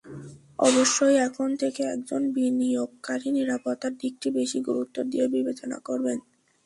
[0.59, 6.17] অবশ্যই, এখন থেকে একজন বিনিয়োগকারী নিরাপত্তার দিকটি বেশি গুরুত্ব দিয়ে বিবেচনা করবেন।